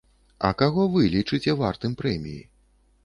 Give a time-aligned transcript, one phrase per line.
[0.47, 2.43] А каго вы лічыце вартым прэміі?